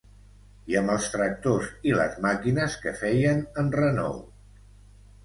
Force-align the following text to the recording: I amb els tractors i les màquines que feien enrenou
I 0.71 0.77
amb 0.79 0.93
els 0.93 1.09
tractors 1.15 1.67
i 1.89 1.93
les 1.99 2.15
màquines 2.23 2.79
que 2.87 2.95
feien 3.03 3.45
enrenou 3.65 4.19